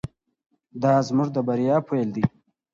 دا 0.81 0.93
زموږ 1.07 1.29
د 1.35 1.37
بریا 1.47 1.77
پیل 1.87 2.07
دی. 2.15 2.23